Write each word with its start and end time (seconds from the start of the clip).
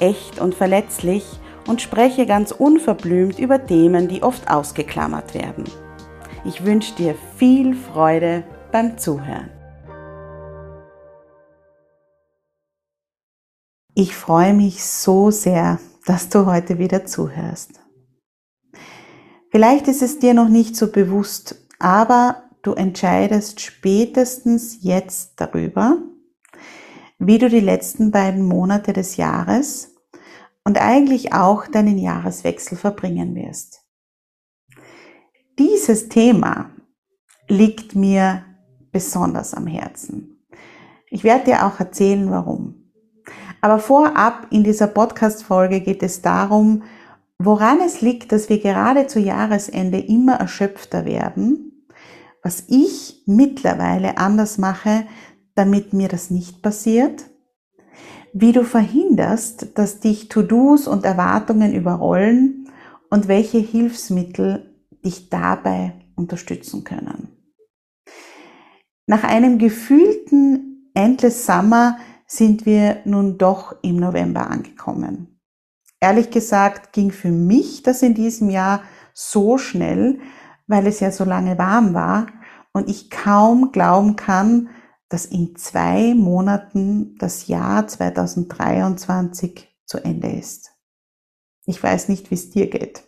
echt 0.00 0.38
und 0.40 0.54
verletzlich 0.54 1.24
und 1.66 1.82
spreche 1.82 2.26
ganz 2.26 2.52
unverblümt 2.52 3.38
über 3.38 3.64
Themen, 3.66 4.08
die 4.08 4.22
oft 4.22 4.50
ausgeklammert 4.50 5.34
werden. 5.34 5.64
Ich 6.44 6.64
wünsche 6.64 6.94
dir 6.94 7.14
viel 7.36 7.74
Freude 7.74 8.44
beim 8.72 8.98
Zuhören. 8.98 9.50
Ich 13.94 14.14
freue 14.14 14.52
mich 14.52 14.84
so 14.84 15.30
sehr, 15.30 15.80
dass 16.04 16.28
du 16.28 16.46
heute 16.46 16.78
wieder 16.78 17.06
zuhörst. 17.06 17.80
Vielleicht 19.50 19.88
ist 19.88 20.02
es 20.02 20.18
dir 20.18 20.34
noch 20.34 20.48
nicht 20.48 20.76
so 20.76 20.92
bewusst, 20.92 21.66
aber 21.78 22.44
du 22.62 22.74
entscheidest 22.74 23.60
spätestens 23.60 24.82
jetzt 24.82 25.32
darüber, 25.36 25.98
wie 27.18 27.38
du 27.38 27.48
die 27.48 27.60
letzten 27.60 28.10
beiden 28.10 28.42
Monate 28.42 28.92
des 28.92 29.16
Jahres 29.16 29.94
und 30.64 30.78
eigentlich 30.80 31.32
auch 31.32 31.66
deinen 31.66 31.98
Jahreswechsel 31.98 32.76
verbringen 32.76 33.34
wirst. 33.34 33.82
Dieses 35.58 36.08
Thema 36.08 36.70
liegt 37.48 37.94
mir 37.94 38.44
besonders 38.92 39.54
am 39.54 39.66
Herzen. 39.66 40.44
Ich 41.08 41.24
werde 41.24 41.46
dir 41.46 41.66
auch 41.66 41.78
erzählen, 41.80 42.30
warum. 42.30 42.92
Aber 43.60 43.78
vorab 43.78 44.48
in 44.50 44.64
dieser 44.64 44.86
Podcast-Folge 44.86 45.80
geht 45.80 46.02
es 46.02 46.20
darum, 46.20 46.82
woran 47.38 47.80
es 47.80 48.00
liegt, 48.00 48.32
dass 48.32 48.48
wir 48.48 48.60
gerade 48.60 49.06
zu 49.06 49.20
Jahresende 49.20 49.98
immer 49.98 50.34
erschöpfter 50.34 51.04
werden, 51.04 51.86
was 52.42 52.64
ich 52.68 53.22
mittlerweile 53.26 54.18
anders 54.18 54.58
mache, 54.58 55.06
damit 55.56 55.92
mir 55.92 56.08
das 56.08 56.30
nicht 56.30 56.62
passiert, 56.62 57.24
wie 58.32 58.52
du 58.52 58.64
verhinderst, 58.64 59.78
dass 59.78 59.98
dich 59.98 60.28
To-Dos 60.28 60.86
und 60.86 61.04
Erwartungen 61.04 61.74
überrollen 61.74 62.68
und 63.10 63.28
welche 63.28 63.58
Hilfsmittel 63.58 64.74
dich 65.04 65.30
dabei 65.30 65.94
unterstützen 66.14 66.84
können. 66.84 67.28
Nach 69.06 69.24
einem 69.24 69.58
gefühlten 69.58 70.90
Endless 70.94 71.46
Summer 71.46 71.98
sind 72.26 72.66
wir 72.66 72.98
nun 73.04 73.38
doch 73.38 73.76
im 73.82 73.96
November 73.96 74.50
angekommen. 74.50 75.40
Ehrlich 76.00 76.30
gesagt 76.30 76.92
ging 76.92 77.10
für 77.10 77.30
mich 77.30 77.82
das 77.82 78.02
in 78.02 78.14
diesem 78.14 78.50
Jahr 78.50 78.82
so 79.14 79.56
schnell, 79.56 80.18
weil 80.66 80.86
es 80.86 81.00
ja 81.00 81.10
so 81.10 81.24
lange 81.24 81.56
warm 81.56 81.94
war 81.94 82.26
und 82.72 82.90
ich 82.90 83.10
kaum 83.10 83.72
glauben 83.72 84.16
kann, 84.16 84.68
dass 85.08 85.26
in 85.26 85.56
zwei 85.56 86.14
Monaten 86.14 87.16
das 87.18 87.46
Jahr 87.46 87.86
2023 87.86 89.68
zu 89.84 89.98
Ende 89.98 90.32
ist. 90.32 90.72
Ich 91.64 91.82
weiß 91.82 92.08
nicht, 92.08 92.30
wie 92.30 92.34
es 92.34 92.50
dir 92.50 92.68
geht. 92.68 93.02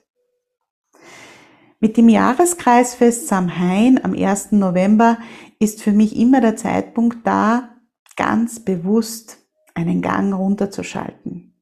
Mit 1.80 1.96
dem 1.96 2.08
Jahreskreisfest 2.08 3.28
Samhain 3.28 4.04
am 4.04 4.12
1. 4.12 4.52
November 4.52 5.18
ist 5.60 5.80
für 5.80 5.92
mich 5.92 6.16
immer 6.16 6.40
der 6.40 6.56
Zeitpunkt 6.56 7.24
da, 7.24 7.76
ganz 8.16 8.58
bewusst 8.58 9.38
einen 9.74 10.02
Gang 10.02 10.34
runterzuschalten. 10.34 11.54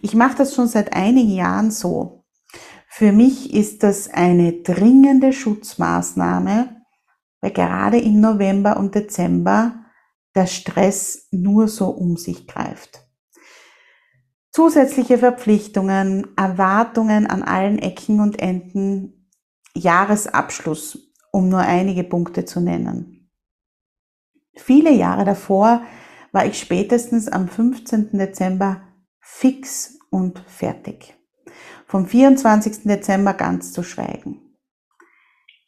Ich 0.00 0.14
mache 0.14 0.38
das 0.38 0.54
schon 0.54 0.66
seit 0.66 0.94
einigen 0.94 1.32
Jahren 1.32 1.70
so. 1.70 2.24
Für 2.88 3.12
mich 3.12 3.52
ist 3.52 3.82
das 3.82 4.08
eine 4.08 4.62
dringende 4.62 5.34
Schutzmaßnahme, 5.34 6.77
weil 7.40 7.52
gerade 7.52 7.98
im 7.98 8.20
November 8.20 8.76
und 8.76 8.94
Dezember 8.94 9.84
der 10.34 10.46
Stress 10.46 11.28
nur 11.30 11.68
so 11.68 11.88
um 11.88 12.16
sich 12.16 12.46
greift. 12.46 13.04
Zusätzliche 14.50 15.18
Verpflichtungen, 15.18 16.36
Erwartungen 16.36 17.26
an 17.26 17.42
allen 17.42 17.78
Ecken 17.78 18.20
und 18.20 18.40
Enden, 18.40 19.30
Jahresabschluss, 19.74 21.12
um 21.32 21.48
nur 21.48 21.60
einige 21.60 22.04
Punkte 22.04 22.44
zu 22.44 22.60
nennen. 22.60 23.30
Viele 24.54 24.90
Jahre 24.90 25.24
davor 25.24 25.82
war 26.32 26.46
ich 26.46 26.58
spätestens 26.58 27.28
am 27.28 27.48
15. 27.48 28.10
Dezember 28.18 28.82
fix 29.20 29.98
und 30.10 30.40
fertig. 30.46 31.14
Vom 31.86 32.06
24. 32.06 32.82
Dezember 32.84 33.34
ganz 33.34 33.72
zu 33.72 33.82
schweigen. 33.82 34.47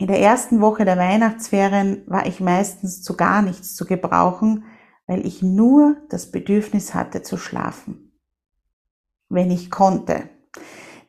In 0.01 0.07
der 0.07 0.19
ersten 0.19 0.63
Woche 0.63 0.87
der 0.87 0.97
Weihnachtsferien 0.97 2.05
war 2.07 2.25
ich 2.25 2.41
meistens 2.41 3.03
zu 3.03 3.19
gar 3.19 3.43
nichts 3.43 3.77
zu 3.77 3.85
gebrauchen, 3.85 4.65
weil 5.07 5.27
ich 5.27 5.43
nur 5.43 5.99
das 6.09 6.31
Bedürfnis 6.31 6.95
hatte 6.95 7.21
zu 7.21 7.37
schlafen. 7.37 8.11
Wenn 9.29 9.51
ich 9.51 9.71
konnte. 9.71 10.31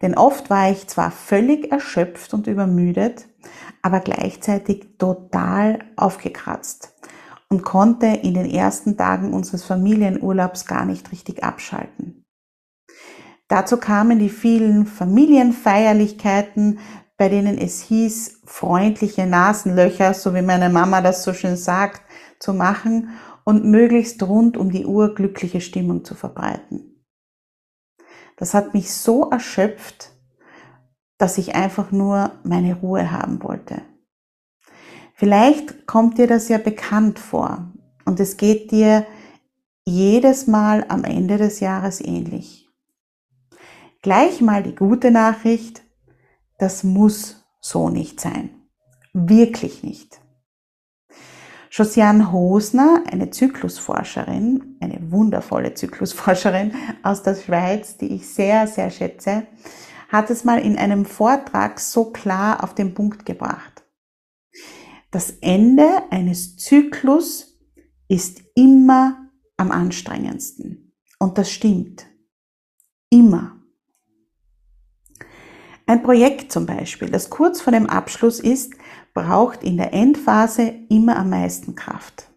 Denn 0.01 0.17
oft 0.17 0.49
war 0.49 0.69
ich 0.69 0.87
zwar 0.87 1.09
völlig 1.09 1.71
erschöpft 1.71 2.33
und 2.33 2.47
übermüdet, 2.47 3.29
aber 3.81 4.01
gleichzeitig 4.01 4.97
total 4.97 5.85
aufgekratzt 5.95 6.93
und 7.47 7.63
konnte 7.63 8.07
in 8.07 8.33
den 8.33 8.49
ersten 8.49 8.97
Tagen 8.97 9.31
unseres 9.33 9.63
Familienurlaubs 9.63 10.65
gar 10.65 10.83
nicht 10.83 11.13
richtig 11.13 11.45
abschalten. 11.45 12.25
Dazu 13.47 13.77
kamen 13.77 14.19
die 14.19 14.29
vielen 14.29 14.85
Familienfeierlichkeiten, 14.85 16.79
bei 17.21 17.29
denen 17.29 17.59
es 17.59 17.83
hieß, 17.83 18.41
freundliche 18.45 19.27
Nasenlöcher, 19.27 20.15
so 20.15 20.33
wie 20.33 20.41
meine 20.41 20.71
Mama 20.71 21.01
das 21.01 21.23
so 21.23 21.35
schön 21.35 21.55
sagt, 21.55 22.01
zu 22.39 22.51
machen 22.51 23.09
und 23.43 23.63
möglichst 23.63 24.23
rund 24.23 24.57
um 24.57 24.71
die 24.71 24.87
Uhr 24.87 25.13
glückliche 25.13 25.61
Stimmung 25.61 26.03
zu 26.03 26.15
verbreiten. 26.15 27.05
Das 28.37 28.55
hat 28.55 28.73
mich 28.73 28.91
so 28.91 29.29
erschöpft, 29.29 30.09
dass 31.19 31.37
ich 31.37 31.53
einfach 31.53 31.91
nur 31.91 32.31
meine 32.43 32.73
Ruhe 32.73 33.11
haben 33.11 33.43
wollte. 33.43 33.83
Vielleicht 35.13 35.85
kommt 35.85 36.17
dir 36.17 36.25
das 36.25 36.49
ja 36.49 36.57
bekannt 36.57 37.19
vor 37.19 37.71
und 38.03 38.19
es 38.19 38.35
geht 38.35 38.71
dir 38.71 39.05
jedes 39.85 40.47
Mal 40.47 40.85
am 40.87 41.03
Ende 41.03 41.37
des 41.37 41.59
Jahres 41.59 42.01
ähnlich. 42.01 42.67
Gleich 44.01 44.41
mal 44.41 44.63
die 44.63 44.73
gute 44.73 45.11
Nachricht, 45.11 45.83
das 46.61 46.83
muss 46.83 47.43
so 47.59 47.89
nicht 47.89 48.21
sein. 48.21 48.51
Wirklich 49.13 49.81
nicht. 49.83 50.21
Josiane 51.71 52.31
Hosner, 52.31 53.03
eine 53.11 53.31
Zyklusforscherin, 53.31 54.77
eine 54.79 55.11
wundervolle 55.11 55.73
Zyklusforscherin 55.73 56.73
aus 57.01 57.23
der 57.23 57.35
Schweiz, 57.35 57.97
die 57.97 58.13
ich 58.13 58.27
sehr, 58.27 58.67
sehr 58.67 58.91
schätze, 58.91 59.47
hat 60.09 60.29
es 60.29 60.43
mal 60.43 60.59
in 60.59 60.77
einem 60.77 61.05
Vortrag 61.05 61.79
so 61.79 62.11
klar 62.11 62.63
auf 62.63 62.75
den 62.75 62.93
Punkt 62.93 63.25
gebracht. 63.25 63.83
Das 65.09 65.31
Ende 65.41 66.03
eines 66.11 66.57
Zyklus 66.57 67.57
ist 68.07 68.43
immer 68.53 69.29
am 69.57 69.71
anstrengendsten. 69.71 70.93
Und 71.17 71.37
das 71.37 71.49
stimmt. 71.49 72.05
Immer. 73.09 73.60
Ein 75.91 76.03
Projekt 76.03 76.53
zum 76.53 76.65
Beispiel, 76.65 77.09
das 77.09 77.29
kurz 77.29 77.59
vor 77.59 77.73
dem 77.73 77.85
Abschluss 77.85 78.39
ist, 78.39 78.75
braucht 79.13 79.61
in 79.61 79.75
der 79.75 79.91
Endphase 79.91 80.73
immer 80.87 81.17
am 81.17 81.31
meisten 81.31 81.75
Kraft. 81.75 82.31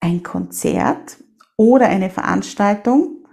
Ein 0.00 0.24
Konzert 0.24 1.22
oder 1.56 1.86
eine 1.86 2.10
Veranstaltung, 2.10 3.24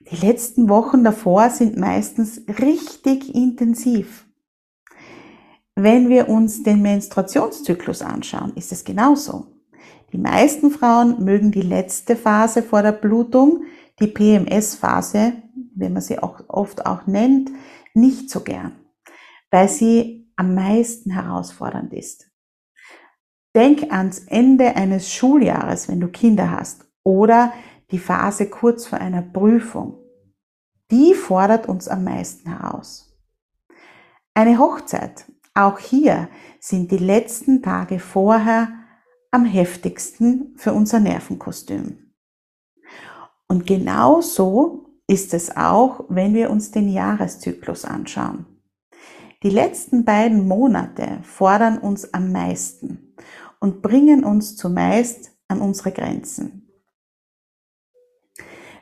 die 0.00 0.16
letzten 0.16 0.68
Wochen 0.68 1.04
davor 1.04 1.50
sind 1.50 1.76
meistens 1.76 2.42
richtig 2.48 3.32
intensiv. 3.36 4.26
Wenn 5.76 6.08
wir 6.08 6.28
uns 6.28 6.64
den 6.64 6.82
Menstruationszyklus 6.82 8.02
anschauen, 8.02 8.52
ist 8.56 8.72
es 8.72 8.84
genauso. 8.84 9.46
Die 10.12 10.18
meisten 10.18 10.72
Frauen 10.72 11.24
mögen 11.24 11.52
die 11.52 11.62
letzte 11.62 12.16
Phase 12.16 12.64
vor 12.64 12.82
der 12.82 12.90
Blutung, 12.90 13.62
die 14.00 14.08
PMS-Phase, 14.08 15.34
wie 15.76 15.88
man 15.88 16.02
sie 16.02 16.18
auch 16.18 16.40
oft 16.48 16.84
auch 16.84 17.06
nennt, 17.06 17.52
nicht 18.00 18.30
so 18.30 18.40
gern, 18.40 18.84
weil 19.50 19.68
sie 19.68 20.30
am 20.36 20.54
meisten 20.54 21.10
herausfordernd 21.10 21.92
ist. 21.92 22.30
Denk 23.54 23.92
ans 23.92 24.20
Ende 24.20 24.76
eines 24.76 25.12
Schuljahres, 25.12 25.88
wenn 25.88 26.00
du 26.00 26.08
Kinder 26.08 26.50
hast, 26.50 26.86
oder 27.02 27.52
die 27.90 27.98
Phase 27.98 28.48
kurz 28.48 28.86
vor 28.86 28.98
einer 28.98 29.22
Prüfung. 29.22 29.98
Die 30.90 31.14
fordert 31.14 31.68
uns 31.68 31.88
am 31.88 32.04
meisten 32.04 32.50
heraus. 32.50 33.18
Eine 34.34 34.58
Hochzeit, 34.58 35.24
auch 35.54 35.78
hier 35.78 36.28
sind 36.60 36.92
die 36.92 36.98
letzten 36.98 37.62
Tage 37.62 37.98
vorher 37.98 38.72
am 39.30 39.44
heftigsten 39.44 40.54
für 40.56 40.72
unser 40.72 41.00
Nervenkostüm. 41.00 42.12
Und 43.48 43.66
genau 43.66 44.20
so 44.20 44.87
ist 45.08 45.34
es 45.34 45.56
auch, 45.56 46.04
wenn 46.08 46.34
wir 46.34 46.50
uns 46.50 46.70
den 46.70 46.88
Jahreszyklus 46.88 47.84
anschauen. 47.84 48.46
Die 49.42 49.50
letzten 49.50 50.04
beiden 50.04 50.46
Monate 50.46 51.20
fordern 51.22 51.78
uns 51.78 52.12
am 52.12 52.30
meisten 52.30 53.14
und 53.58 53.82
bringen 53.82 54.22
uns 54.22 54.56
zumeist 54.56 55.32
an 55.48 55.60
unsere 55.60 55.92
Grenzen. 55.92 56.68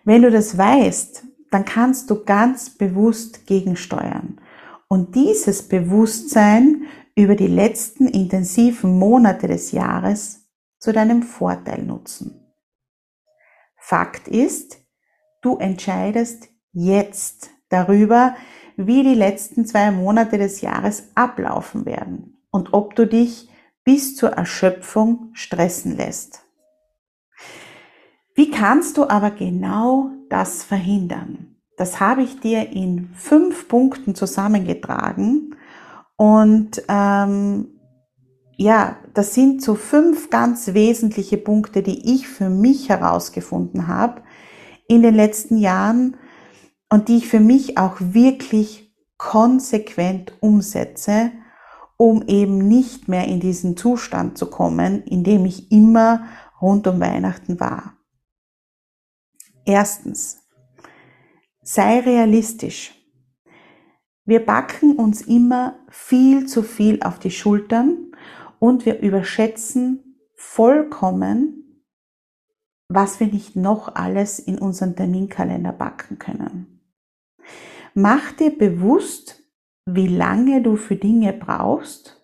Wenn 0.05 0.23
du 0.23 0.31
das 0.31 0.58
weißt, 0.58 1.25
dann 1.50 1.64
kannst 1.64 2.11
du 2.11 2.25
ganz 2.25 2.70
bewusst 2.70 3.46
gegensteuern 3.46 4.40
und 4.88 5.14
dieses 5.14 5.69
Bewusstsein 5.69 6.84
über 7.14 7.34
die 7.34 7.46
letzten 7.46 8.08
intensiven 8.08 8.99
Monate 8.99 9.46
des 9.46 9.73
Jahres 9.73 10.49
zu 10.78 10.93
deinem 10.93 11.23
Vorteil 11.23 11.82
nutzen. 11.82 12.52
Fakt 13.76 14.28
ist, 14.28 14.85
du 15.46 15.56
entscheidest 15.58 16.48
jetzt 16.72 17.50
darüber, 17.69 18.34
wie 18.76 19.04
die 19.04 19.14
letzten 19.14 19.64
zwei 19.64 19.93
Monate 19.93 20.38
des 20.38 20.60
Jahres 20.60 21.10
ablaufen 21.14 21.87
werden 21.87 22.43
und 22.50 22.75
ob 22.75 22.96
du 22.96 23.06
dich 23.06 23.48
bis 23.84 24.16
zur 24.16 24.31
Erschöpfung 24.31 25.31
stressen 25.34 25.96
lässt. 25.96 26.43
Wie 28.34 28.50
kannst 28.50 28.96
du 28.98 29.08
aber 29.08 29.31
genau 29.31 30.10
das 30.28 30.64
verhindern? 30.64 31.56
Das 31.76 32.00
habe 32.00 32.22
ich 32.22 32.40
dir 32.40 32.70
in 32.70 33.10
fünf 33.14 33.69
Punkten 33.69 34.16
zusammengetragen 34.16 35.54
und 36.16 36.82
ähm, 36.88 37.69
ja, 38.56 38.96
das 39.14 39.34
sind 39.34 39.62
so 39.62 39.75
fünf 39.75 40.31
ganz 40.31 40.75
wesentliche 40.75 41.37
Punkte, 41.37 41.82
die 41.82 42.14
ich 42.14 42.26
für 42.26 42.50
mich 42.50 42.88
herausgefunden 42.88 43.87
habe 43.87 44.22
in 44.88 45.02
den 45.02 45.14
letzten 45.14 45.56
Jahren 45.58 46.16
und 46.90 47.08
die 47.08 47.18
ich 47.18 47.28
für 47.28 47.40
mich 47.40 47.78
auch 47.78 47.96
wirklich 47.98 48.94
konsequent 49.16 50.32
umsetze, 50.40 51.32
um 51.96 52.22
eben 52.26 52.58
nicht 52.58 53.08
mehr 53.08 53.26
in 53.26 53.40
diesen 53.40 53.76
Zustand 53.76 54.36
zu 54.36 54.46
kommen, 54.46 55.02
in 55.04 55.24
dem 55.24 55.46
ich 55.46 55.72
immer 55.72 56.26
rund 56.60 56.86
um 56.86 57.00
Weihnachten 57.00 57.58
war. 57.58 57.94
Erstens, 59.64 60.42
sei 61.62 62.00
realistisch. 62.00 62.94
Wir 64.24 64.44
backen 64.44 64.96
uns 64.96 65.22
immer 65.22 65.78
viel 65.88 66.46
zu 66.46 66.62
viel 66.62 67.02
auf 67.02 67.18
die 67.18 67.30
Schultern 67.30 68.12
und 68.58 68.86
wir 68.86 69.00
überschätzen 69.00 70.18
vollkommen, 70.34 71.65
was 72.88 73.20
wir 73.20 73.26
nicht 73.26 73.56
noch 73.56 73.94
alles 73.94 74.38
in 74.38 74.58
unseren 74.58 74.96
Terminkalender 74.96 75.72
backen 75.72 76.18
können. 76.18 76.80
Mach 77.94 78.32
dir 78.32 78.56
bewusst, 78.56 79.42
wie 79.86 80.08
lange 80.08 80.62
du 80.62 80.76
für 80.76 80.96
Dinge 80.96 81.32
brauchst 81.32 82.22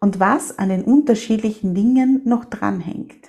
und 0.00 0.20
was 0.20 0.58
an 0.58 0.70
den 0.70 0.84
unterschiedlichen 0.84 1.74
Dingen 1.74 2.22
noch 2.24 2.44
dranhängt. 2.44 3.28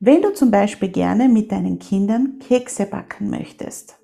Wenn 0.00 0.22
du 0.22 0.32
zum 0.32 0.50
Beispiel 0.50 0.90
gerne 0.90 1.28
mit 1.28 1.50
deinen 1.50 1.78
Kindern 1.78 2.38
Kekse 2.38 2.86
backen 2.86 3.30
möchtest, 3.30 3.98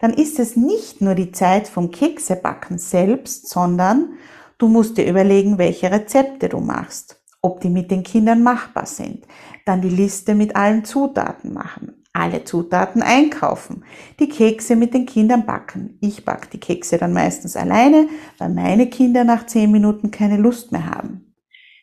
dann 0.00 0.14
ist 0.14 0.38
es 0.38 0.56
nicht 0.56 1.00
nur 1.00 1.14
die 1.14 1.32
Zeit 1.32 1.68
vom 1.68 1.90
Keksebacken 1.90 2.78
selbst, 2.78 3.48
sondern 3.48 4.14
du 4.58 4.68
musst 4.68 4.96
dir 4.96 5.06
überlegen, 5.06 5.58
welche 5.58 5.90
Rezepte 5.90 6.48
du 6.48 6.60
machst, 6.60 7.20
ob 7.42 7.60
die 7.60 7.70
mit 7.70 7.90
den 7.90 8.04
Kindern 8.04 8.42
machbar 8.42 8.86
sind, 8.86 9.26
dann 9.64 9.80
die 9.80 9.88
Liste 9.88 10.34
mit 10.34 10.56
allen 10.56 10.84
Zutaten 10.84 11.52
machen, 11.52 12.04
alle 12.12 12.44
Zutaten 12.44 13.02
einkaufen, 13.02 13.84
die 14.20 14.28
Kekse 14.28 14.76
mit 14.76 14.94
den 14.94 15.06
Kindern 15.06 15.46
backen. 15.46 15.98
Ich 16.00 16.24
back 16.24 16.50
die 16.50 16.60
Kekse 16.60 16.98
dann 16.98 17.12
meistens 17.12 17.56
alleine, 17.56 18.08
weil 18.38 18.50
meine 18.50 18.88
Kinder 18.88 19.24
nach 19.24 19.46
zehn 19.46 19.70
Minuten 19.70 20.10
keine 20.10 20.36
Lust 20.36 20.72
mehr 20.72 20.86
haben. 20.86 21.34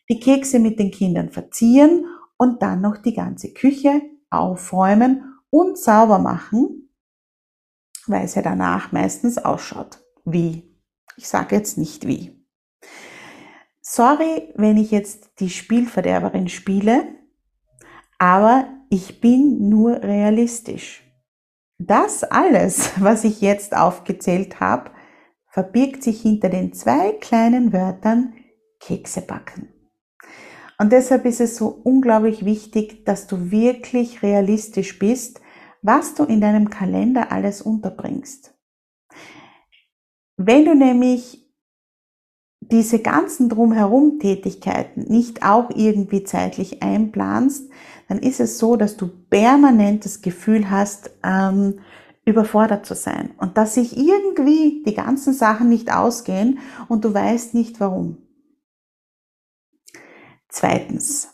Die 0.10 0.19
Kekse 0.19 0.60
mit 0.60 0.80
den 0.80 0.92
Kindern 0.92 1.31
verzieren 1.31 2.06
und 2.38 2.62
dann 2.62 2.81
noch 2.81 2.98
die 2.98 3.13
ganze 3.13 3.54
Küche 3.54 4.01
aufräumen 4.30 5.36
und 5.50 5.78
sauber 5.78 6.19
machen, 6.19 6.89
weil 8.07 8.25
es 8.25 8.36
ja 8.36 8.42
danach 8.42 8.92
meistens 8.92 9.38
ausschaut. 9.38 10.00
Wie? 10.25 10.75
Ich 11.18 11.28
sage 11.28 11.56
jetzt 11.56 11.78
nicht 11.78 12.07
wie. 12.07 12.45
Sorry, 13.81 14.54
wenn 14.56 14.78
ich 14.78 14.92
jetzt 14.92 15.31
die 15.39 15.50
Spielverderberin 15.50 16.48
spiele, 16.48 17.20
aber 18.21 18.68
ich 18.91 19.19
bin 19.19 19.68
nur 19.68 20.03
realistisch. 20.03 21.03
Das 21.79 22.23
alles, 22.23 22.91
was 23.01 23.23
ich 23.23 23.41
jetzt 23.41 23.75
aufgezählt 23.75 24.59
habe, 24.59 24.91
verbirgt 25.47 26.03
sich 26.03 26.21
hinter 26.21 26.50
den 26.50 26.71
zwei 26.71 27.13
kleinen 27.13 27.73
Wörtern 27.73 28.35
Kekse 28.79 29.21
backen. 29.21 29.73
Und 30.77 30.91
deshalb 30.91 31.25
ist 31.25 31.41
es 31.41 31.56
so 31.56 31.69
unglaublich 31.83 32.45
wichtig, 32.45 33.06
dass 33.06 33.25
du 33.25 33.50
wirklich 33.50 34.21
realistisch 34.21 35.00
bist, 35.00 35.41
was 35.81 36.13
du 36.13 36.23
in 36.23 36.41
deinem 36.41 36.69
Kalender 36.69 37.31
alles 37.31 37.63
unterbringst. 37.63 38.56
Wenn 40.38 40.65
du 40.65 40.75
nämlich 40.75 41.41
diese 42.59 42.99
ganzen 42.99 43.49
drumherum 43.49 44.19
Tätigkeiten 44.19 45.06
nicht 45.11 45.44
auch 45.44 45.71
irgendwie 45.71 46.23
zeitlich 46.23 46.83
einplanst, 46.83 47.71
dann 48.11 48.19
ist 48.19 48.41
es 48.41 48.57
so, 48.57 48.75
dass 48.75 48.97
du 48.97 49.07
permanent 49.07 50.03
das 50.03 50.21
Gefühl 50.21 50.69
hast, 50.69 51.11
ähm, 51.23 51.80
überfordert 52.25 52.85
zu 52.85 52.94
sein 52.94 53.31
und 53.37 53.57
dass 53.57 53.75
sich 53.75 53.95
irgendwie 53.95 54.83
die 54.85 54.94
ganzen 54.94 55.33
Sachen 55.33 55.69
nicht 55.69 55.94
ausgehen 55.94 56.59
und 56.89 57.06
du 57.06 57.13
weißt 57.13 57.53
nicht 57.53 57.80
warum. 57.80 58.18
Zweitens, 60.49 61.30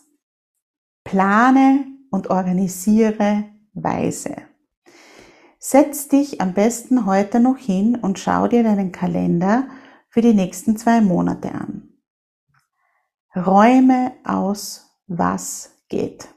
plane 1.02 1.84
und 2.12 2.30
organisiere 2.30 3.46
weise. 3.72 4.36
Setz 5.58 6.06
dich 6.06 6.40
am 6.40 6.54
besten 6.54 7.06
heute 7.06 7.40
noch 7.40 7.58
hin 7.58 7.96
und 7.96 8.20
schau 8.20 8.46
dir 8.46 8.62
deinen 8.62 8.92
Kalender 8.92 9.66
für 10.10 10.20
die 10.20 10.32
nächsten 10.32 10.76
zwei 10.76 11.00
Monate 11.00 11.50
an. 11.50 11.88
Räume 13.34 14.12
aus, 14.22 14.88
was 15.08 15.72
geht. 15.88 16.28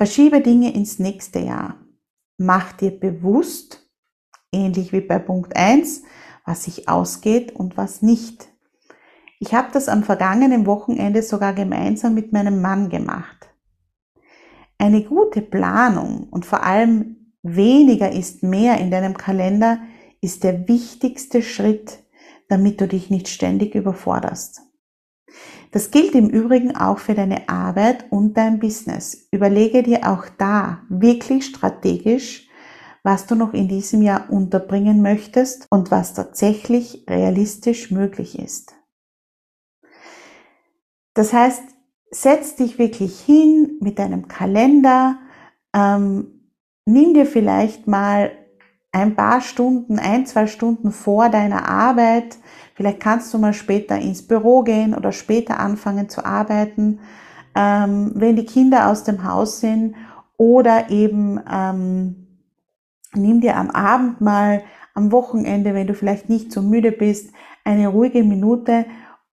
Verschiebe 0.00 0.40
Dinge 0.40 0.72
ins 0.72 0.98
nächste 0.98 1.40
Jahr. 1.40 1.74
Mach 2.38 2.72
dir 2.72 2.90
bewusst, 2.90 3.86
ähnlich 4.50 4.94
wie 4.94 5.02
bei 5.02 5.18
Punkt 5.18 5.54
1, 5.54 6.04
was 6.46 6.64
sich 6.64 6.88
ausgeht 6.88 7.54
und 7.54 7.76
was 7.76 8.00
nicht. 8.00 8.48
Ich 9.40 9.52
habe 9.52 9.68
das 9.74 9.90
am 9.90 10.02
vergangenen 10.02 10.64
Wochenende 10.64 11.22
sogar 11.22 11.52
gemeinsam 11.52 12.14
mit 12.14 12.32
meinem 12.32 12.62
Mann 12.62 12.88
gemacht. 12.88 13.50
Eine 14.78 15.04
gute 15.04 15.42
Planung 15.42 16.28
und 16.30 16.46
vor 16.46 16.62
allem 16.62 17.34
weniger 17.42 18.10
ist 18.10 18.42
mehr 18.42 18.78
in 18.78 18.90
deinem 18.90 19.18
Kalender 19.18 19.82
ist 20.22 20.44
der 20.44 20.66
wichtigste 20.66 21.42
Schritt, 21.42 22.02
damit 22.48 22.80
du 22.80 22.88
dich 22.88 23.10
nicht 23.10 23.28
ständig 23.28 23.74
überforderst. 23.74 24.62
Das 25.72 25.90
gilt 25.90 26.14
im 26.14 26.28
Übrigen 26.28 26.74
auch 26.76 26.98
für 26.98 27.14
deine 27.14 27.48
Arbeit 27.48 28.06
und 28.10 28.36
dein 28.36 28.58
Business. 28.58 29.28
Überlege 29.30 29.82
dir 29.82 30.10
auch 30.10 30.26
da 30.38 30.82
wirklich 30.88 31.44
strategisch, 31.44 32.48
was 33.02 33.26
du 33.26 33.34
noch 33.34 33.54
in 33.54 33.68
diesem 33.68 34.02
Jahr 34.02 34.30
unterbringen 34.30 35.00
möchtest 35.00 35.66
und 35.70 35.90
was 35.90 36.14
tatsächlich 36.14 37.04
realistisch 37.08 37.90
möglich 37.90 38.38
ist. 38.38 38.74
Das 41.14 41.32
heißt, 41.32 41.62
setz 42.10 42.56
dich 42.56 42.78
wirklich 42.78 43.20
hin 43.20 43.78
mit 43.80 43.98
deinem 43.98 44.28
Kalender, 44.28 45.18
ähm, 45.74 46.50
nimm 46.84 47.14
dir 47.14 47.26
vielleicht 47.26 47.86
mal 47.86 48.32
ein 48.92 49.14
paar 49.14 49.40
Stunden, 49.40 49.98
ein, 49.98 50.26
zwei 50.26 50.46
Stunden 50.46 50.90
vor 50.90 51.28
deiner 51.28 51.68
Arbeit, 51.68 52.38
vielleicht 52.74 53.00
kannst 53.00 53.32
du 53.32 53.38
mal 53.38 53.52
später 53.52 53.96
ins 53.96 54.26
Büro 54.26 54.62
gehen 54.62 54.94
oder 54.94 55.12
später 55.12 55.60
anfangen 55.60 56.08
zu 56.08 56.24
arbeiten, 56.24 57.00
ähm, 57.54 58.12
wenn 58.14 58.36
die 58.36 58.46
Kinder 58.46 58.88
aus 58.88 59.04
dem 59.04 59.24
Haus 59.24 59.60
sind. 59.60 59.94
Oder 60.36 60.88
eben 60.90 61.38
ähm, 61.52 62.26
nimm 63.14 63.40
dir 63.40 63.56
am 63.56 63.70
Abend 63.70 64.20
mal, 64.20 64.62
am 64.94 65.12
Wochenende, 65.12 65.74
wenn 65.74 65.86
du 65.86 65.94
vielleicht 65.94 66.28
nicht 66.28 66.50
so 66.50 66.62
müde 66.62 66.92
bist, 66.92 67.32
eine 67.64 67.88
ruhige 67.88 68.24
Minute 68.24 68.86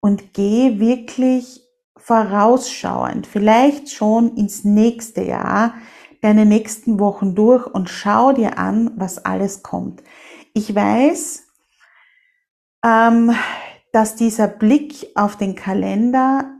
und 0.00 0.34
geh 0.34 0.78
wirklich 0.78 1.62
vorausschauend, 1.96 3.26
vielleicht 3.26 3.90
schon 3.90 4.36
ins 4.36 4.64
nächste 4.64 5.22
Jahr, 5.22 5.74
deine 6.22 6.46
nächsten 6.46 6.98
Wochen 6.98 7.34
durch 7.34 7.66
und 7.66 7.88
schau 7.88 8.32
dir 8.32 8.58
an, 8.58 8.92
was 8.96 9.24
alles 9.24 9.62
kommt. 9.62 10.02
Ich 10.54 10.74
weiß, 10.74 11.46
ähm, 12.84 13.34
dass 13.92 14.16
dieser 14.16 14.48
Blick 14.48 15.08
auf 15.14 15.36
den 15.36 15.54
Kalender 15.54 16.54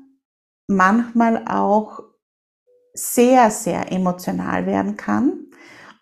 manchmal 0.67 1.45
auch 1.47 2.03
sehr, 2.95 3.51
sehr 3.51 3.93
emotional 3.93 4.67
werden 4.67 4.97
kann 4.97 5.47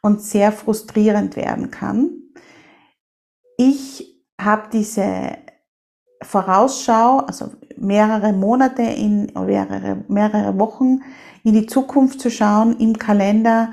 und 0.03 0.23
sehr 0.23 0.53
frustrierend 0.53 1.37
werden 1.37 1.71
kann. 1.71 2.11
Ich 3.57 4.25
habe 4.41 4.69
diese 4.73 5.37
Vorausschau, 6.23 7.19
also 7.19 7.53
mehrere 7.81 8.33
Monate 8.33 8.83
in 8.83 9.33
mehrere, 9.35 10.05
mehrere 10.09 10.59
Wochen 10.59 11.01
in 11.45 11.55
die 11.55 11.67
Zukunft 11.67 12.21
zu 12.21 12.31
schauen 12.31 12.77
im 12.79 12.99
Kalender, 12.99 13.71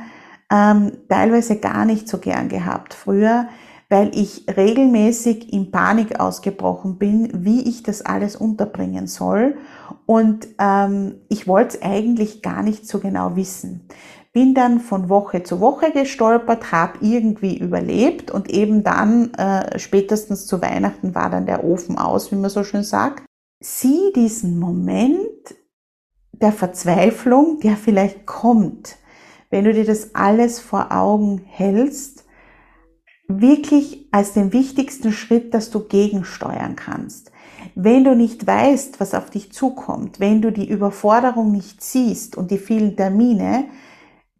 ähm, 0.51 0.91
teilweise 1.09 1.57
gar 1.57 1.85
nicht 1.85 2.07
so 2.07 2.19
gern 2.19 2.50
gehabt 2.50 2.93
früher, 2.93 3.47
weil 3.89 4.12
ich 4.15 4.45
regelmäßig 4.55 5.53
in 5.53 5.71
Panik 5.71 6.19
ausgebrochen 6.19 6.97
bin, 6.97 7.45
wie 7.45 7.67
ich 7.67 7.83
das 7.83 8.01
alles 8.01 8.35
unterbringen 8.35 9.07
soll. 9.07 9.57
Und 10.05 10.47
ähm, 10.59 11.15
ich 11.29 11.47
wollte 11.47 11.77
es 11.77 11.81
eigentlich 11.83 12.41
gar 12.41 12.63
nicht 12.63 12.88
so 12.88 13.00
genau 13.00 13.35
wissen. 13.35 13.88
Bin 14.33 14.53
dann 14.53 14.79
von 14.79 15.07
Woche 15.07 15.43
zu 15.43 15.62
Woche 15.62 15.91
gestolpert, 15.91 16.71
habe 16.71 16.97
irgendwie 17.01 17.57
überlebt 17.57 18.31
und 18.31 18.50
eben 18.50 18.83
dann, 18.83 19.33
äh, 19.35 19.79
spätestens 19.79 20.45
zu 20.45 20.62
Weihnachten, 20.62 21.15
war 21.15 21.29
dann 21.29 21.45
der 21.45 21.63
Ofen 21.63 21.97
aus, 21.97 22.31
wie 22.31 22.35
man 22.35 22.50
so 22.50 22.63
schön 22.63 22.83
sagt. 22.83 23.25
Sieh 23.59 24.12
diesen 24.15 24.59
Moment 24.59 25.55
der 26.33 26.51
Verzweiflung, 26.51 27.59
der 27.62 27.77
vielleicht 27.77 28.25
kommt, 28.25 28.97
wenn 29.50 29.63
du 29.63 29.74
dir 29.74 29.85
das 29.85 30.15
alles 30.15 30.59
vor 30.59 30.91
Augen 30.91 31.41
hältst, 31.45 32.25
wirklich 33.27 34.07
als 34.12 34.33
den 34.33 34.53
wichtigsten 34.53 35.12
Schritt, 35.12 35.53
dass 35.53 35.71
du 35.71 35.88
gegensteuern 35.88 36.75
kannst. 36.75 37.31
Wenn 37.74 38.03
du 38.03 38.15
nicht 38.15 38.45
weißt, 38.45 39.00
was 39.00 39.13
auf 39.13 39.29
dich 39.29 39.51
zukommt, 39.51 40.19
wenn 40.19 40.41
du 40.41 40.51
die 40.51 40.69
Überforderung 40.69 41.51
nicht 41.51 41.81
siehst 41.81 42.38
und 42.38 42.51
die 42.51 42.57
vielen 42.57 42.95
Termine, 42.95 43.65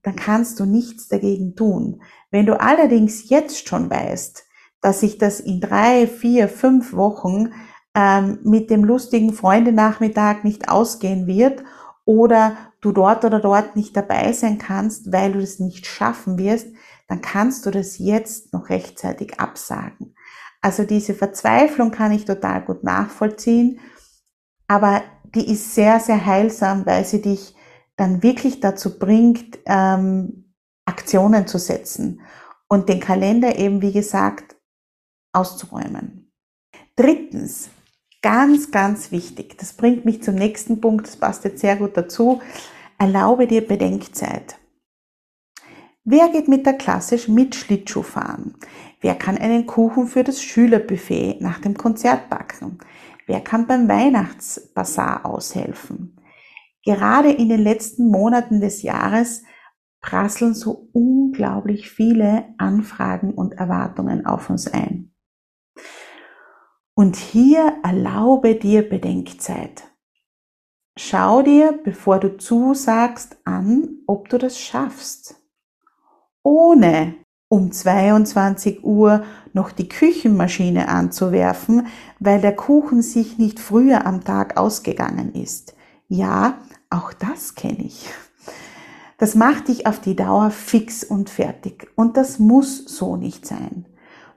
dann 0.03 0.15
kannst 0.15 0.60
du 0.60 0.65
nichts 0.65 1.07
dagegen 1.07 1.55
tun. 1.55 2.01
Wenn 2.29 2.45
du 2.45 2.60
allerdings 2.60 3.29
jetzt 3.29 3.67
schon 3.67 3.89
weißt, 3.89 4.43
dass 4.81 5.00
sich 5.00 5.17
das 5.17 5.39
in 5.39 5.62
drei, 5.62 6.05
vier, 6.05 6.48
fünf 6.48 6.93
Wochen 6.93 7.53
ähm, 7.95 8.39
mit 8.43 8.69
dem 8.69 8.83
lustigen 8.83 9.33
Freundenachmittag 9.33 10.43
nicht 10.43 10.69
ausgehen 10.69 11.27
wird 11.27 11.63
oder 12.03 12.57
du 12.81 12.91
dort 12.91 13.25
oder 13.25 13.39
dort 13.39 13.75
nicht 13.75 13.95
dabei 13.97 14.31
sein 14.33 14.57
kannst, 14.57 15.11
weil 15.11 15.31
du 15.31 15.39
es 15.39 15.59
nicht 15.59 15.87
schaffen 15.87 16.37
wirst, 16.37 16.67
dann 17.07 17.21
kannst 17.21 17.65
du 17.65 17.71
das 17.71 17.97
jetzt 17.97 18.53
noch 18.53 18.69
rechtzeitig 18.69 19.39
absagen. 19.39 20.15
Also 20.61 20.83
diese 20.83 21.13
Verzweiflung 21.13 21.91
kann 21.91 22.11
ich 22.11 22.25
total 22.25 22.61
gut 22.61 22.83
nachvollziehen, 22.83 23.79
aber 24.67 25.03
die 25.23 25.51
ist 25.51 25.75
sehr, 25.75 25.99
sehr 25.99 26.25
heilsam, 26.25 26.85
weil 26.85 27.05
sie 27.05 27.21
dich 27.21 27.55
dann 27.95 28.23
wirklich 28.23 28.59
dazu 28.59 28.99
bringt, 28.99 29.59
ähm, 29.65 30.53
Aktionen 30.85 31.47
zu 31.47 31.59
setzen 31.59 32.21
und 32.67 32.89
den 32.89 32.99
Kalender 32.99 33.57
eben, 33.57 33.81
wie 33.81 33.93
gesagt, 33.93 34.55
auszuräumen. 35.33 36.31
Drittens, 36.95 37.69
ganz, 38.25 38.72
ganz 38.72 39.12
wichtig, 39.12 39.55
das 39.60 39.74
bringt 39.74 40.03
mich 40.03 40.24
zum 40.24 40.34
nächsten 40.34 40.82
Punkt, 40.82 41.05
das 41.05 41.15
passt 41.15 41.44
jetzt 41.44 41.62
sehr 41.62 41.75
gut 41.75 41.96
dazu, 41.96 42.41
erlaube 42.98 43.46
dir 43.46 43.62
Bedenkzeit. 43.67 44.58
Wer 46.03 46.29
geht 46.29 46.48
mit 46.48 46.65
der 46.65 46.74
klassisch 46.74 47.27
mit 47.27 47.53
Schlittschuh 47.53 48.01
fahren? 48.01 48.55
Wer 49.00 49.13
kann 49.13 49.38
einen 49.38 49.67
Kuchen 49.67 50.08
für 50.08 50.24
das 50.24 50.41
Schülerbuffet 50.41 51.38
nach 51.39 51.60
dem 51.60 51.77
Konzert 51.77 52.32
backen? 52.32 52.79
Wer 53.27 53.41
kann 53.41 53.67
beim 53.67 53.88
Weihnachtsbasar 53.88 55.24
aushelfen? 55.24 56.20
Gerade 56.84 57.32
in 57.32 57.50
den 57.50 57.62
letzten 57.62 58.10
Monaten 58.10 58.60
des 58.60 58.82
Jahres 58.82 59.44
prasseln 60.01 60.55
so 60.55 60.89
unglaublich 60.94 61.91
viele 61.91 62.46
Anfragen 62.58 63.36
und 63.36 63.53
Erwartungen 63.53 64.25
auf 64.25 64.50
uns 64.50 64.65
ein. 64.65 65.14
Und 66.97 67.17
hier 67.17 67.77
erlaube 67.83 68.55
dir 68.55 68.87
Bedenkzeit. 68.87 69.83
Schau 70.97 71.41
dir, 71.41 71.77
bevor 71.83 72.19
du 72.19 72.37
zusagst, 72.37 73.35
an, 73.43 73.97
ob 74.07 74.29
du 74.29 74.37
das 74.37 74.57
schaffst. 74.57 75.35
Ohne 76.41 77.15
um 77.49 77.73
22 77.73 78.85
Uhr 78.85 79.25
noch 79.51 79.73
die 79.73 79.89
Küchenmaschine 79.89 80.87
anzuwerfen, 80.87 81.87
weil 82.19 82.39
der 82.39 82.55
Kuchen 82.55 83.01
sich 83.01 83.37
nicht 83.37 83.59
früher 83.59 84.05
am 84.05 84.23
Tag 84.23 84.55
ausgegangen 84.55 85.33
ist. 85.35 85.75
Ja, 86.07 86.59
auch 86.89 87.11
das 87.11 87.55
kenne 87.55 87.83
ich. 87.83 88.09
Das 89.17 89.35
macht 89.35 89.67
dich 89.67 89.85
auf 89.85 89.99
die 89.99 90.15
Dauer 90.15 90.49
fix 90.49 91.03
und 91.03 91.29
fertig. 91.29 91.89
Und 91.95 92.15
das 92.15 92.39
muss 92.39 92.85
so 92.85 93.17
nicht 93.17 93.45
sein. 93.45 93.85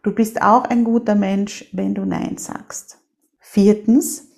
Du 0.02 0.12
bist 0.12 0.40
auch 0.42 0.64
ein 0.64 0.84
guter 0.84 1.14
Mensch, 1.14 1.68
wenn 1.72 1.94
du 1.94 2.04
Nein 2.04 2.36
sagst. 2.36 2.98
Viertens, 3.40 4.28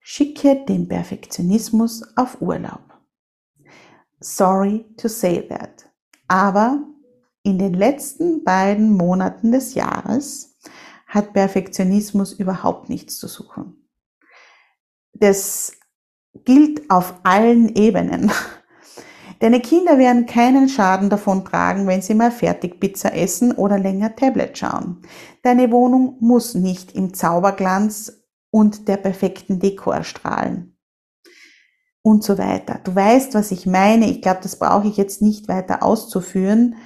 schicke 0.00 0.64
den 0.64 0.88
Perfektionismus 0.88 2.02
auf 2.16 2.40
Urlaub. 2.40 2.82
Sorry 4.20 4.84
to 4.96 5.08
say 5.08 5.46
that. 5.48 5.88
Aber 6.26 6.82
in 7.42 7.58
den 7.58 7.74
letzten 7.74 8.42
beiden 8.44 8.96
Monaten 8.96 9.52
des 9.52 9.74
Jahres 9.74 10.58
hat 11.06 11.32
Perfektionismus 11.32 12.32
überhaupt 12.32 12.88
nichts 12.88 13.18
zu 13.18 13.28
suchen. 13.28 13.88
Das 15.12 15.72
gilt 16.44 16.90
auf 16.90 17.14
allen 17.22 17.74
Ebenen. 17.74 18.30
Deine 19.40 19.60
Kinder 19.60 19.98
werden 19.98 20.26
keinen 20.26 20.68
Schaden 20.68 21.10
davon 21.10 21.44
tragen, 21.44 21.86
wenn 21.86 22.02
sie 22.02 22.14
mal 22.14 22.32
Fertigpizza 22.32 23.10
essen 23.10 23.52
oder 23.52 23.78
länger 23.78 24.16
Tablet 24.16 24.58
schauen. 24.58 25.02
Deine 25.42 25.70
Wohnung 25.70 26.16
muss 26.20 26.54
nicht 26.54 26.92
im 26.92 27.14
Zauberglanz 27.14 28.24
und 28.50 28.88
der 28.88 28.96
perfekten 28.96 29.60
Dekor 29.60 30.02
strahlen. 30.02 30.76
Und 32.02 32.24
so 32.24 32.38
weiter. 32.38 32.80
Du 32.82 32.94
weißt, 32.94 33.34
was 33.34 33.50
ich 33.50 33.66
meine. 33.66 34.10
Ich 34.10 34.22
glaube, 34.22 34.40
das 34.42 34.58
brauche 34.58 34.88
ich 34.88 34.96
jetzt 34.96 35.20
nicht 35.20 35.46
weiter 35.46 35.82
auszuführen. 35.82 36.76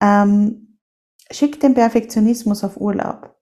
Ähm, 0.00 0.78
schick 1.30 1.58
den 1.60 1.74
Perfektionismus 1.74 2.62
auf 2.64 2.76
Urlaub. 2.76 3.34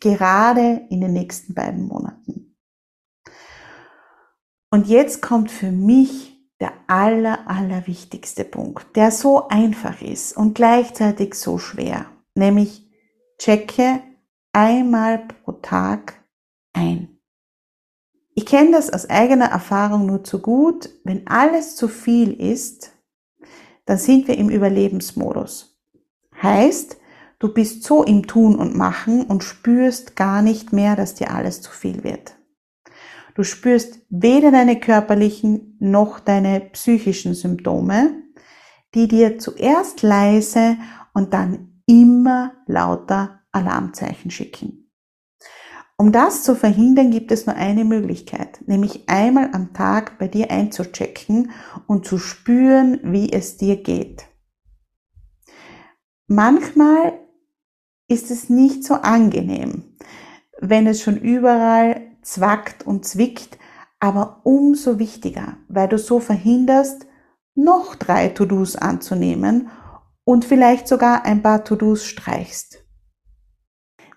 Gerade 0.00 0.86
in 0.90 1.00
den 1.00 1.12
nächsten 1.12 1.54
beiden 1.54 1.86
Monaten. 1.86 2.56
Und 4.70 4.86
jetzt 4.88 5.22
kommt 5.22 5.50
für 5.50 5.70
mich 5.70 6.37
der 6.60 6.72
aller, 6.86 7.48
aller 7.48 7.86
wichtigste 7.86 8.44
Punkt, 8.44 8.96
der 8.96 9.10
so 9.10 9.48
einfach 9.48 10.02
ist 10.02 10.36
und 10.36 10.54
gleichzeitig 10.54 11.34
so 11.34 11.58
schwer, 11.58 12.06
nämlich 12.34 12.88
checke 13.38 14.02
einmal 14.52 15.18
pro 15.44 15.52
Tag 15.52 16.14
ein. 16.72 17.18
Ich 18.34 18.46
kenne 18.46 18.72
das 18.72 18.92
aus 18.92 19.10
eigener 19.10 19.46
Erfahrung 19.46 20.06
nur 20.06 20.22
zu 20.22 20.40
gut. 20.40 20.90
Wenn 21.02 21.26
alles 21.26 21.74
zu 21.74 21.88
viel 21.88 22.32
ist, 22.40 22.92
dann 23.84 23.98
sind 23.98 24.28
wir 24.28 24.38
im 24.38 24.48
Überlebensmodus. 24.48 25.76
Heißt, 26.40 26.98
du 27.40 27.52
bist 27.52 27.82
so 27.82 28.04
im 28.04 28.28
Tun 28.28 28.54
und 28.54 28.76
Machen 28.76 29.24
und 29.26 29.42
spürst 29.42 30.14
gar 30.14 30.42
nicht 30.42 30.72
mehr, 30.72 30.94
dass 30.94 31.14
dir 31.14 31.34
alles 31.34 31.62
zu 31.62 31.72
viel 31.72 32.04
wird. 32.04 32.37
Du 33.38 33.44
spürst 33.44 34.00
weder 34.10 34.50
deine 34.50 34.80
körperlichen 34.80 35.76
noch 35.78 36.18
deine 36.18 36.58
psychischen 36.58 37.34
Symptome, 37.34 38.24
die 38.96 39.06
dir 39.06 39.38
zuerst 39.38 40.02
leise 40.02 40.76
und 41.14 41.32
dann 41.34 41.80
immer 41.86 42.54
lauter 42.66 43.38
Alarmzeichen 43.52 44.32
schicken. 44.32 44.90
Um 45.96 46.10
das 46.10 46.42
zu 46.42 46.56
verhindern, 46.56 47.12
gibt 47.12 47.30
es 47.30 47.46
nur 47.46 47.54
eine 47.54 47.84
Möglichkeit, 47.84 48.58
nämlich 48.66 49.08
einmal 49.08 49.50
am 49.52 49.72
Tag 49.72 50.18
bei 50.18 50.26
dir 50.26 50.50
einzuchecken 50.50 51.52
und 51.86 52.06
zu 52.06 52.18
spüren, 52.18 52.98
wie 53.04 53.32
es 53.32 53.56
dir 53.56 53.76
geht. 53.76 54.24
manchmal 56.26 57.20
ist 58.08 58.32
es 58.32 58.50
nicht 58.50 58.82
so 58.82 58.94
angenehm, 58.94 59.96
wenn 60.60 60.88
es 60.88 61.00
schon 61.02 61.18
überall 61.18 62.07
zwackt 62.28 62.86
und 62.86 63.06
zwickt, 63.06 63.58
aber 64.00 64.40
umso 64.44 64.98
wichtiger, 64.98 65.56
weil 65.68 65.88
du 65.88 65.98
so 65.98 66.20
verhinderst, 66.20 67.06
noch 67.54 67.94
drei 67.94 68.28
To-Dos 68.28 68.76
anzunehmen 68.76 69.70
und 70.24 70.44
vielleicht 70.44 70.86
sogar 70.86 71.24
ein 71.24 71.42
paar 71.42 71.64
To-Dos 71.64 72.04
streichst. 72.04 72.84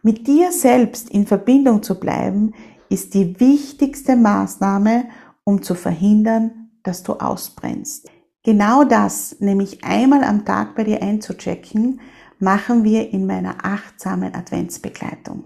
Mit 0.04 0.28
dir 0.28 0.52
selbst 0.52 1.10
in 1.10 1.26
Verbindung 1.26 1.84
zu 1.84 2.00
bleiben, 2.00 2.54
ist 2.90 3.14
die 3.14 3.40
wichtigste 3.40 4.16
Maßnahme, 4.16 5.06
um 5.44 5.62
zu 5.62 5.74
verhindern, 5.74 6.72
dass 6.84 7.04
du 7.04 7.14
ausbrennst. 7.14 8.10
Genau 8.44 8.84
das, 8.84 9.38
nämlich 9.40 9.84
einmal 9.84 10.24
am 10.24 10.44
Tag 10.44 10.76
bei 10.76 10.84
dir 10.84 11.02
einzuchecken, 11.02 12.02
machen 12.40 12.84
wir 12.84 13.12
in 13.12 13.26
meiner 13.26 13.64
achtsamen 13.64 14.36
Adventsbegleitung, 14.36 15.46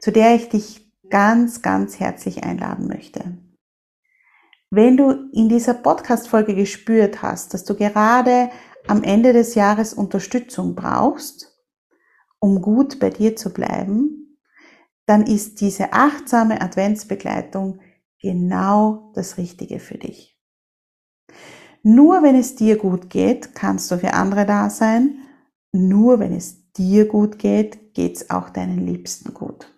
zu 0.00 0.10
der 0.10 0.34
ich 0.34 0.48
dich 0.48 0.83
ganz, 1.14 1.62
ganz 1.62 2.00
herzlich 2.00 2.42
einladen 2.42 2.88
möchte. 2.88 3.38
Wenn 4.68 4.96
du 4.96 5.30
in 5.32 5.48
dieser 5.48 5.74
Podcast-Folge 5.74 6.56
gespürt 6.56 7.22
hast, 7.22 7.54
dass 7.54 7.64
du 7.64 7.76
gerade 7.76 8.50
am 8.88 9.04
Ende 9.04 9.32
des 9.32 9.54
Jahres 9.54 9.94
Unterstützung 9.94 10.74
brauchst, 10.74 11.56
um 12.40 12.60
gut 12.60 12.98
bei 12.98 13.10
dir 13.10 13.36
zu 13.36 13.52
bleiben, 13.52 14.40
dann 15.06 15.24
ist 15.24 15.60
diese 15.60 15.92
achtsame 15.92 16.60
Adventsbegleitung 16.60 17.78
genau 18.20 19.12
das 19.14 19.38
Richtige 19.38 19.78
für 19.78 19.98
dich. 19.98 20.36
Nur 21.84 22.24
wenn 22.24 22.34
es 22.34 22.56
dir 22.56 22.76
gut 22.76 23.08
geht, 23.08 23.54
kannst 23.54 23.88
du 23.92 23.98
für 23.98 24.14
andere 24.14 24.46
da 24.46 24.68
sein. 24.68 25.20
Nur 25.70 26.18
wenn 26.18 26.32
es 26.32 26.72
dir 26.72 27.06
gut 27.06 27.38
geht, 27.38 27.94
geht 27.94 28.16
es 28.16 28.30
auch 28.30 28.50
deinen 28.50 28.84
Liebsten 28.84 29.32
gut. 29.32 29.73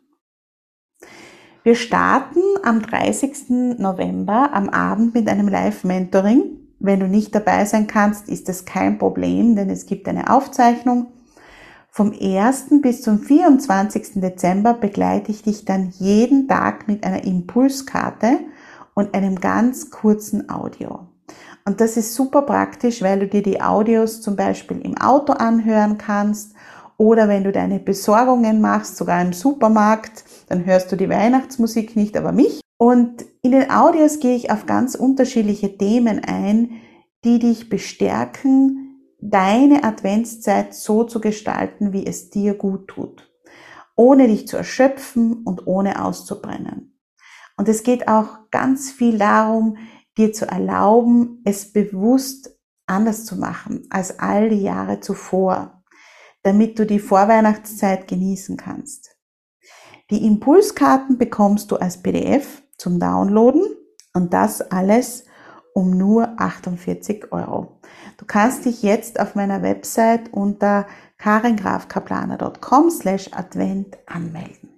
Wir 1.66 1.74
starten 1.74 2.38
am 2.62 2.80
30. 2.80 3.78
November 3.78 4.50
am 4.52 4.68
Abend 4.68 5.14
mit 5.14 5.26
einem 5.28 5.48
Live-Mentoring. 5.48 6.44
Wenn 6.78 7.00
du 7.00 7.08
nicht 7.08 7.34
dabei 7.34 7.64
sein 7.64 7.88
kannst, 7.88 8.28
ist 8.28 8.48
das 8.48 8.66
kein 8.66 8.98
Problem, 8.98 9.56
denn 9.56 9.68
es 9.68 9.84
gibt 9.84 10.06
eine 10.06 10.32
Aufzeichnung. 10.32 11.08
Vom 11.90 12.12
1. 12.12 12.66
bis 12.82 13.02
zum 13.02 13.18
24. 13.18 14.20
Dezember 14.20 14.74
begleite 14.74 15.32
ich 15.32 15.42
dich 15.42 15.64
dann 15.64 15.92
jeden 15.98 16.46
Tag 16.46 16.86
mit 16.86 17.02
einer 17.02 17.24
Impulskarte 17.24 18.38
und 18.94 19.12
einem 19.12 19.40
ganz 19.40 19.90
kurzen 19.90 20.48
Audio. 20.48 21.08
Und 21.64 21.80
das 21.80 21.96
ist 21.96 22.14
super 22.14 22.42
praktisch, 22.42 23.02
weil 23.02 23.18
du 23.18 23.26
dir 23.26 23.42
die 23.42 23.60
Audios 23.60 24.22
zum 24.22 24.36
Beispiel 24.36 24.82
im 24.82 24.96
Auto 24.98 25.32
anhören 25.32 25.98
kannst 25.98 26.54
oder 26.98 27.28
wenn 27.28 27.44
du 27.44 27.52
deine 27.52 27.78
Besorgungen 27.78 28.60
machst, 28.60 28.96
sogar 28.96 29.20
im 29.22 29.32
Supermarkt, 29.32 30.24
dann 30.48 30.64
hörst 30.64 30.90
du 30.92 30.96
die 30.96 31.08
Weihnachtsmusik 31.08 31.96
nicht, 31.96 32.16
aber 32.16 32.32
mich. 32.32 32.60
Und 32.78 33.24
in 33.42 33.52
den 33.52 33.70
Audios 33.70 34.20
gehe 34.20 34.36
ich 34.36 34.50
auf 34.50 34.66
ganz 34.66 34.94
unterschiedliche 34.94 35.76
Themen 35.76 36.22
ein, 36.24 36.80
die 37.24 37.38
dich 37.38 37.68
bestärken, 37.68 38.86
deine 39.20 39.84
Adventszeit 39.84 40.74
so 40.74 41.04
zu 41.04 41.20
gestalten, 41.20 41.92
wie 41.92 42.06
es 42.06 42.30
dir 42.30 42.54
gut 42.54 42.88
tut, 42.88 43.30
ohne 43.96 44.28
dich 44.28 44.46
zu 44.46 44.56
erschöpfen 44.56 45.42
und 45.44 45.66
ohne 45.66 46.04
auszubrennen. 46.04 46.98
Und 47.56 47.68
es 47.68 47.82
geht 47.82 48.08
auch 48.08 48.50
ganz 48.50 48.92
viel 48.92 49.18
darum, 49.18 49.78
dir 50.18 50.32
zu 50.32 50.46
erlauben, 50.46 51.40
es 51.44 51.72
bewusst 51.72 52.58
anders 52.86 53.24
zu 53.24 53.36
machen 53.36 53.86
als 53.90 54.18
all 54.18 54.50
die 54.50 54.62
Jahre 54.62 55.00
zuvor, 55.00 55.75
damit 56.46 56.78
du 56.78 56.86
die 56.86 57.00
Vorweihnachtszeit 57.00 58.06
genießen 58.06 58.56
kannst. 58.56 59.16
Die 60.10 60.24
Impulskarten 60.24 61.18
bekommst 61.18 61.72
du 61.72 61.76
als 61.76 62.00
PDF 62.00 62.62
zum 62.78 63.00
Downloaden 63.00 63.64
und 64.14 64.32
das 64.32 64.60
alles 64.60 65.24
um 65.74 65.98
nur 65.98 66.40
48 66.40 67.32
Euro. 67.32 67.80
Du 68.16 68.26
kannst 68.26 68.64
dich 68.64 68.84
jetzt 68.84 69.18
auf 69.18 69.34
meiner 69.34 69.62
Website 69.62 70.32
unter 70.32 70.86
karingrafkaplaner.com 71.18 72.90
slash 72.90 73.28
advent 73.32 73.98
anmelden. 74.06 74.70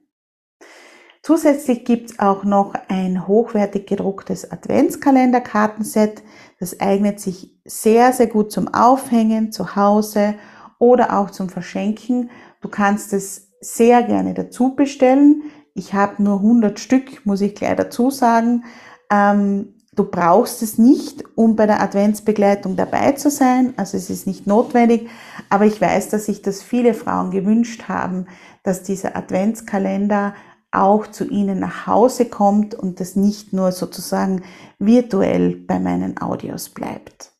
Zusätzlich 1.22 1.84
gibt's 1.84 2.18
auch 2.18 2.44
noch 2.44 2.72
ein 2.88 3.26
hochwertig 3.28 3.86
gedrucktes 3.86 4.50
Adventskalenderkartenset. 4.50 6.22
Das 6.58 6.80
eignet 6.80 7.20
sich 7.20 7.60
sehr, 7.66 8.14
sehr 8.14 8.28
gut 8.28 8.52
zum 8.52 8.72
Aufhängen 8.72 9.52
zu 9.52 9.76
Hause 9.76 10.36
oder 10.78 11.18
auch 11.18 11.30
zum 11.30 11.48
Verschenken. 11.48 12.30
Du 12.60 12.68
kannst 12.68 13.12
es 13.12 13.50
sehr 13.60 14.02
gerne 14.02 14.34
dazu 14.34 14.74
bestellen. 14.74 15.42
Ich 15.74 15.94
habe 15.94 16.22
nur 16.22 16.36
100 16.36 16.78
Stück, 16.78 17.24
muss 17.26 17.40
ich 17.40 17.54
gleich 17.54 17.76
dazu 17.76 18.10
sagen. 18.10 18.64
Ähm, 19.10 19.74
Du 19.98 20.04
brauchst 20.04 20.62
es 20.62 20.78
nicht, 20.78 21.24
um 21.34 21.56
bei 21.56 21.66
der 21.66 21.82
Adventsbegleitung 21.82 22.76
dabei 22.76 23.12
zu 23.12 23.32
sein. 23.32 23.74
Also 23.76 23.96
es 23.96 24.10
ist 24.10 24.28
nicht 24.28 24.46
notwendig. 24.46 25.08
Aber 25.48 25.66
ich 25.66 25.80
weiß, 25.80 26.08
dass 26.10 26.26
sich 26.26 26.40
das 26.40 26.62
viele 26.62 26.94
Frauen 26.94 27.32
gewünscht 27.32 27.88
haben, 27.88 28.26
dass 28.62 28.84
dieser 28.84 29.16
Adventskalender 29.16 30.34
auch 30.70 31.08
zu 31.08 31.28
ihnen 31.28 31.58
nach 31.58 31.88
Hause 31.88 32.26
kommt 32.26 32.76
und 32.76 33.00
das 33.00 33.16
nicht 33.16 33.52
nur 33.52 33.72
sozusagen 33.72 34.42
virtuell 34.78 35.56
bei 35.56 35.80
meinen 35.80 36.20
Audios 36.20 36.68
bleibt. 36.68 37.32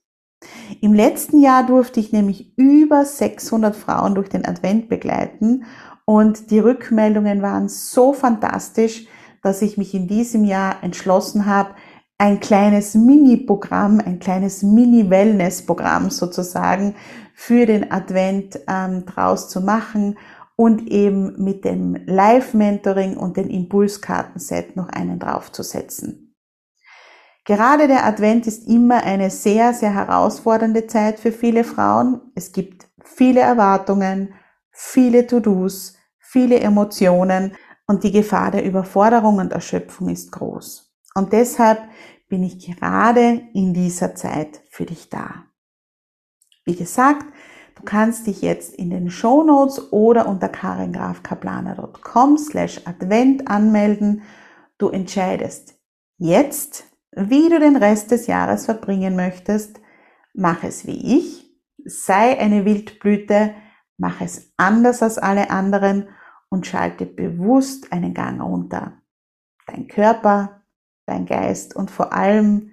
Im 0.81 0.95
letzten 0.95 1.41
Jahr 1.41 1.67
durfte 1.67 2.01
ich 2.01 2.13
nämlich 2.13 2.57
über 2.57 3.05
600 3.05 3.75
Frauen 3.75 4.15
durch 4.15 4.29
den 4.29 4.47
Advent 4.47 4.89
begleiten 4.89 5.65
und 6.05 6.51
die 6.51 6.59
Rückmeldungen 6.59 7.43
waren 7.43 7.69
so 7.69 8.13
fantastisch, 8.13 9.07
dass 9.43 9.63
ich 9.63 9.79
mich 9.79 9.95
in 9.95 10.09
diesem 10.09 10.45
Jahr 10.45 10.83
entschlossen 10.83 11.47
habe, 11.47 11.71
ein 12.19 12.41
kleines 12.41 12.95
Mini-Programm, 12.95 14.01
ein 14.01 14.19
kleines 14.19 14.63
Mini-Wellness-Programm 14.63 16.11
sozusagen 16.11 16.97
für 17.33 17.65
den 17.65 17.93
Advent 17.93 18.59
ähm, 18.67 19.07
draus 19.07 19.49
zu 19.49 19.61
machen 19.61 20.19
und 20.57 20.89
eben 20.89 21.43
mit 21.43 21.65
dem 21.65 21.97
Live-Mentoring 22.07 23.17
und 23.17 23.37
den 23.37 23.49
Impulskartenset 23.49 24.75
noch 24.75 24.89
einen 24.89 25.21
draufzusetzen. 25.21 26.28
Gerade 27.49 27.89
der 27.89 28.05
Advent 28.05 28.47
ist 28.47 28.69
immer 28.69 29.05
eine 29.05 29.31
sehr, 29.31 29.73
sehr 29.73 29.95
herausfordernde 29.95 30.87
Zeit 30.87 31.19
für 31.19 31.33
viele 31.33 31.65
Frauen. 31.65 32.21
Es 32.35 32.53
gibt 32.53 32.91
viele 33.03 33.41
Erwartungen, 33.41 34.35
viele 34.71 35.27
To-Dos, 35.27 35.95
viele 36.19 36.61
Emotionen 36.61 37.57
und 37.87 38.05
die 38.05 38.13
Gefahr 38.13 38.51
der 38.51 38.67
Überforderung 38.67 39.39
und 39.39 39.53
Erschöpfung 39.53 40.11
ist 40.11 40.31
groß. 40.31 40.95
Und 41.15 41.33
deshalb 41.33 41.81
bin 42.29 42.43
ich 42.43 42.59
gerade 42.67 43.41
in 43.55 43.73
dieser 43.73 44.15
Zeit 44.15 44.61
für 44.69 44.85
dich 44.85 45.09
da. 45.09 45.47
Wie 46.67 46.77
gesagt, 46.77 47.25
du 47.77 47.83
kannst 47.83 48.27
dich 48.27 48.43
jetzt 48.43 48.75
in 48.75 48.91
den 48.91 49.09
Show 49.09 49.43
Notes 49.43 49.91
oder 49.91 50.29
unter 50.29 50.51
karengrafkaplaner.com 50.51 52.37
slash 52.37 52.83
advent 52.85 53.49
anmelden. 53.49 54.21
Du 54.77 54.91
entscheidest 54.91 55.81
jetzt, 56.19 56.88
wie 57.15 57.49
du 57.49 57.59
den 57.59 57.77
Rest 57.77 58.11
des 58.11 58.27
Jahres 58.27 58.67
verbringen 58.67 59.17
möchtest. 59.17 59.81
Mach 60.35 60.63
es 60.65 60.87
wie 60.87 61.19
ich. 61.19 61.51
Sei 61.85 62.39
eine 62.39 62.65
Wildblüte. 62.65 63.55
Mach 63.97 64.21
es 64.21 64.53
anders 64.57 65.03
als 65.03 65.19
alle 65.19 65.51
anderen 65.51 66.09
und 66.51 66.67
schalte 66.67 67.07
bewusst 67.07 67.93
einen 67.93 68.15
Gang 68.15 68.41
runter. 68.41 69.03
Dein 69.67 69.89
Körper, 69.89 70.63
dein 71.07 71.27
Geist 71.27 71.75
und 71.75 71.91
vor 71.91 72.13
allem 72.13 72.71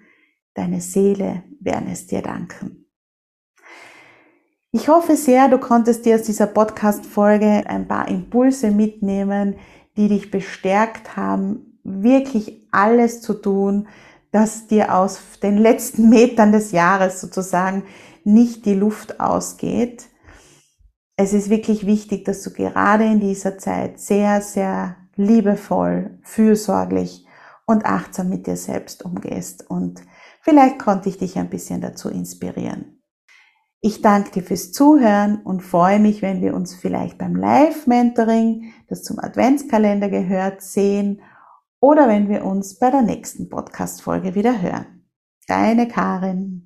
deine 0.53 0.81
Seele 0.81 1.43
werden 1.59 1.89
es 1.91 2.07
dir 2.07 2.21
danken. 2.21 2.85
Ich 4.71 4.89
hoffe 4.89 5.15
sehr, 5.15 5.47
du 5.47 5.57
konntest 5.57 6.05
dir 6.05 6.15
aus 6.15 6.23
dieser 6.23 6.47
Podcast-Folge 6.47 7.63
ein 7.65 7.87
paar 7.87 8.09
Impulse 8.09 8.71
mitnehmen, 8.71 9.55
die 9.95 10.09
dich 10.09 10.31
bestärkt 10.31 11.15
haben, 11.15 11.79
wirklich 11.83 12.67
alles 12.71 13.21
zu 13.21 13.35
tun, 13.35 13.87
dass 14.35 14.67
dir 14.67 14.93
aus 14.93 15.17
den 15.41 15.57
letzten 15.57 16.09
Metern 16.09 16.51
des 16.51 16.73
Jahres 16.73 17.21
sozusagen 17.21 17.83
nicht 18.25 18.65
die 18.65 18.73
Luft 18.73 19.21
ausgeht. 19.21 20.07
Es 21.15 21.31
ist 21.31 21.49
wirklich 21.49 21.85
wichtig, 21.85 22.25
dass 22.25 22.43
du 22.43 22.51
gerade 22.51 23.05
in 23.05 23.21
dieser 23.21 23.57
Zeit 23.57 23.97
sehr, 23.97 24.41
sehr 24.41 24.97
liebevoll, 25.15 26.19
fürsorglich 26.23 27.25
und 27.65 27.85
achtsam 27.85 28.27
mit 28.27 28.45
dir 28.45 28.57
selbst 28.57 29.05
umgehst. 29.05 29.69
Und 29.69 30.01
vielleicht 30.41 30.79
konnte 30.79 31.07
ich 31.07 31.17
dich 31.17 31.37
ein 31.37 31.49
bisschen 31.49 31.79
dazu 31.79 32.09
inspirieren. 32.09 33.01
Ich 33.79 34.01
danke 34.01 34.31
dir 34.31 34.43
fürs 34.43 34.73
Zuhören 34.73 35.43
und 35.45 35.61
freue 35.61 35.99
mich, 35.99 36.21
wenn 36.21 36.41
wir 36.41 36.55
uns 36.55 36.75
vielleicht 36.75 37.17
beim 37.17 37.37
Live-Mentoring, 37.37 38.73
das 38.89 39.01
zum 39.01 39.17
Adventskalender 39.17 40.09
gehört, 40.09 40.61
sehen 40.61 41.21
oder 41.79 42.07
wenn 42.07 42.29
wir 42.29 42.43
uns 42.45 42.79
bei 42.79 42.89
der 42.89 43.01
nächsten 43.01 43.49
Podcast-Folge 43.49 44.35
wieder 44.35 44.61
hören. 44.61 45.07
Deine 45.47 45.88
Karin. 45.88 46.64